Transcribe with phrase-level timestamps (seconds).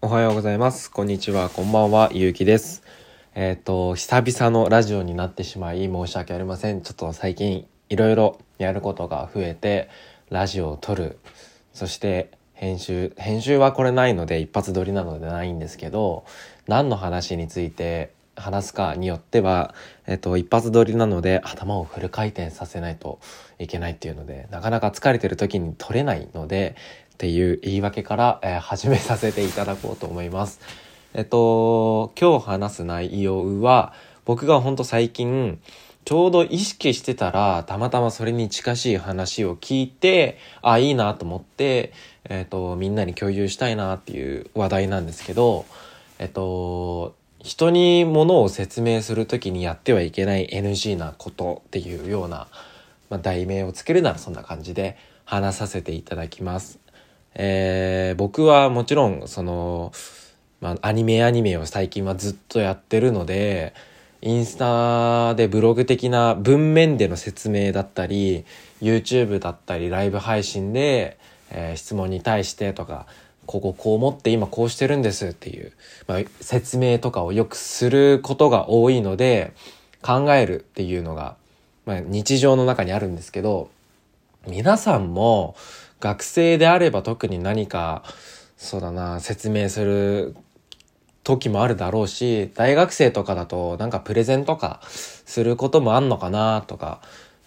[0.00, 0.92] おはようございます。
[0.92, 1.48] こんにちは。
[1.48, 2.10] こんばんは。
[2.12, 2.84] ゆうきです。
[3.34, 6.82] えっ、と、久々のラジオになってしまい申し訳ありません。
[6.82, 9.88] ちょっと最近いろいろやることが増えて、
[10.30, 11.18] ラジオを撮る。
[11.72, 13.12] そして編集。
[13.16, 16.24] 編集はこれないので一発撮りなのでないんですけど、
[16.68, 19.74] 何の話について話すかによっては、
[20.06, 23.18] えっ、と、一発撮りなので頭をフル回転させないと
[23.58, 26.76] いけないっていうので、なかなか疲れてる時に撮れないので、
[27.18, 30.60] っていう言い訳から、えー始めさせていただこうと思います。
[31.14, 33.92] えっと、今日話す内容は、
[34.24, 35.60] 僕がほんと最近、
[36.04, 41.92] ちょうど意識してたら、たまたまそれに近しい話を聞いて、あ、いいなと思って、
[42.28, 45.66] えっと、みんなに共有したいなっていう話題なんですけど、
[46.20, 52.46] えっと、人に物を説明するときにやってはいけない NG なことっていうような、
[53.10, 56.78] まあ、題名をつけるならそんな感じで話させていただきます。
[57.38, 59.92] えー僕はもちろんその、
[60.60, 63.74] まあ、アニメアニメを最近はずっとやってるので
[64.20, 68.44] インスタでブログ的な文面での説明だったり
[68.82, 71.16] YouTube だったりライブ配信で、
[71.50, 73.06] えー質問に対してとか
[73.46, 75.72] こここう思って今こうしてるんですっていう、
[76.06, 79.54] まあ、説明とかをよくすることが多いので
[80.02, 81.36] 考えるっていうのが、
[81.86, 83.70] まあ、日常の中にあるんですけど
[84.46, 85.56] 皆さんも
[86.00, 88.02] 学生であれば特に何か
[88.56, 90.36] そうだな説明する
[91.24, 97.00] 時もあるだろうし大学生とかだとなんかプレゼンとかすることもあんのかなとか。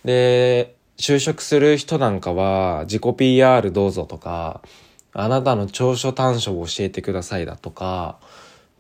[0.06, 4.62] で就職する人なんかは自己 PR どうぞとか
[5.14, 8.20] あなたの長所短所を教えてくださいだとか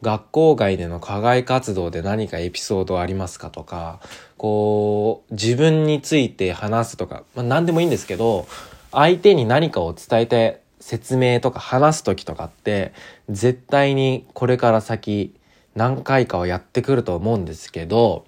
[0.01, 3.99] 学校外での課外活動で何かエピソードありますかとか、
[4.37, 8.47] こう、自分について話すとか、まあ何でもいいんですけど、
[8.91, 12.93] 相手に何かを伝えて説明とか話す時とかって、
[13.29, 15.33] 絶対にこれから先
[15.75, 18.25] 何回かはやってくると思うんですけど、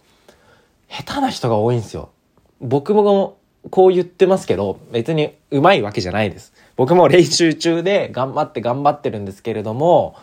[0.89, 2.09] 下手な人が多いんですよ。
[2.61, 3.37] 僕も
[3.69, 6.53] こう言ってますけど、別に上手いわけじゃないです。
[6.75, 10.15] 僕も練習中で頑張って頑張ってるんですけれども、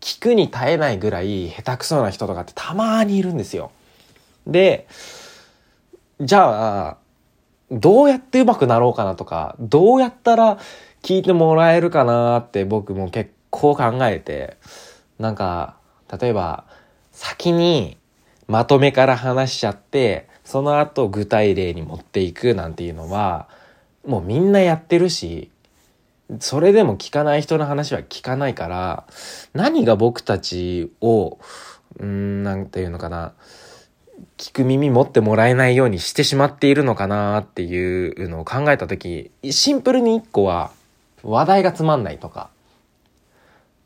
[0.00, 3.70] 聞くに耐えないぐらい下手くそな人とかってたまーにいるんですよ。
[4.46, 4.86] で、
[6.20, 6.96] じゃあ、
[7.70, 10.58] どうやって上手くなろうかなとか、どうやったら
[11.02, 14.56] 聞いてもらえるかなって僕も結構考えて、
[15.18, 15.76] なんか、
[16.20, 16.64] 例えば、
[17.12, 17.96] 先に
[18.46, 23.48] まとめから話しちゃって、その後具体例に持っていくなんていうのは、
[24.06, 25.50] もうみんなやってるし、
[26.40, 29.04] それでも聞かない人の話は聞かないから、
[29.52, 31.38] 何が僕たちを、
[31.98, 33.32] うん、なんていうのかな、
[34.36, 40.70] 聞く耳持ってもらえないようにしてしまっているのかなっていうのを考えたとき、シンプルに一個は、
[41.22, 42.50] 話題がつまんないとか、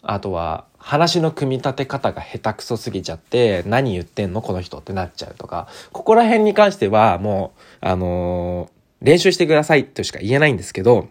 [0.03, 11.09] あとは、話の組み立て方が下手くそすぎちゃって、何言ってんのこの人ってなっちゃうとか、ここら辺に関しては、もう、あのー練習してくださいとしか言えないんですけど、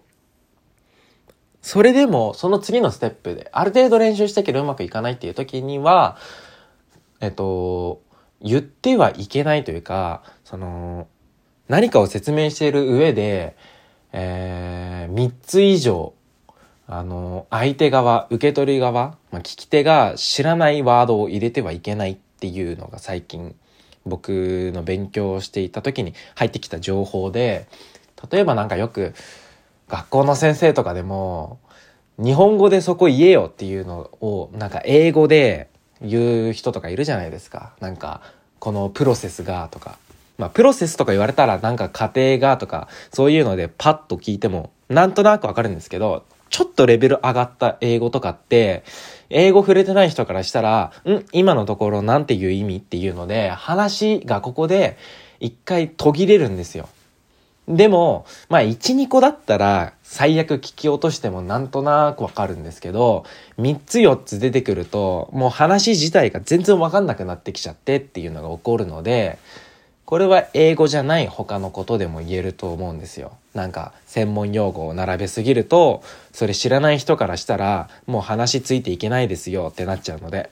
[1.62, 6.18] それでも、その次のステップで、ある程度練習したけどうまくいかないっていう時には、
[7.20, 8.02] えっと、
[8.44, 11.08] 言ってはいけないというか、その、
[11.68, 13.56] 何かを説明している上で、
[14.12, 16.14] えー、3つ以上、
[16.88, 23.56] あの、相手側、受け取り側、まあ、聞き手が知らないワードを入れてはいけないっていうのが最近、
[24.06, 27.68] 僕の勉強をしていた時に入ってきた情報で、
[28.30, 29.14] 例えばなんかよく、
[29.88, 31.60] 学校の先生とかでも、
[32.18, 35.70] 日本語でそこ言えよっていうのを、なんか英語で
[36.02, 37.74] 言う人とかいるじゃないですか。
[37.80, 38.22] なんか、
[38.60, 39.98] このプロセスがとか。
[40.38, 48.84] まあ、プロセスとか言われたらなんか過程がとか、そういうのでパッと聞いても、なんとなくわかるんですけど、ちょっとレベル上がった英語とかって、
[49.30, 54.98] 英語触れてない人からしたら、ん今のところなんていう意味っていうので、話がここで
[55.40, 56.90] 一回途切れるんですよ。
[57.68, 63.24] でも、まあ、1、2個だったら、最悪聞き落としてもなんとなくわかるんですけど、
[63.60, 69.38] 3つ4つ出てくると、もう話自体が全然わかんなくなってきちゃってっていうのが起こるので、
[70.06, 73.38] これは英語じゃない他のことでも言えると思うんですよ。
[73.54, 76.04] なんか、専門用語を並べすぎると、
[76.34, 80.50] それ知らない人からしたら、もう話ついていけないですよってなっちゃうので。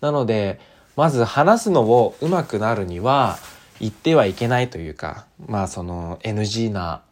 [0.00, 0.58] なので、
[0.96, 3.38] まず話すのを上手くなるには、
[3.80, 7.02] 言ってはいけないというか、まあその NG な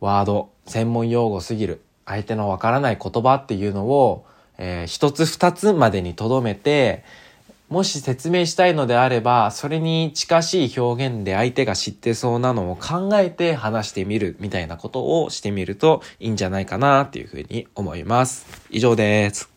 [0.00, 4.26] ワード、専門用語すぎる、相手のわからない言葉っていうのを、
[4.58, 7.04] えー一つ二つまでにとどめて、
[7.72, 18.46] もし説明したいのであれば、それに近しい表現で相手が知ってそうなのを考えて話してみるみたいなことをしてみるといいんじゃないかなっていうふうに思います。
[18.70, 19.51] 以上です。